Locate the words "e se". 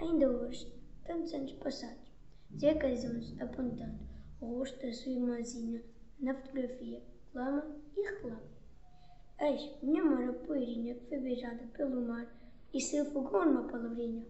12.72-12.96